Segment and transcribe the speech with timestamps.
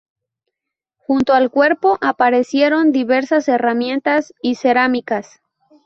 [0.97, 5.43] Junto al cuerpo aparecieron diversas herramientas y cerámicas.